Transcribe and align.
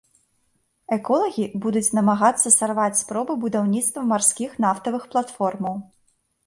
Эколагі 0.97 1.45
будуць 1.67 1.93
намагацца 1.97 2.53
сарваць 2.57 2.99
спробы 3.03 3.33
будаўніцтва 3.47 4.09
марскіх 4.15 4.61
нафтавых 4.65 5.03
платформаў. 5.15 5.81